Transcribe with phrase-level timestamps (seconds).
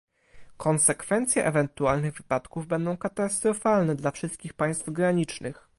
[0.57, 5.67] Konsekwencje ewentualnych wypadków będą katastrofalne dla wszystkich państw granicznych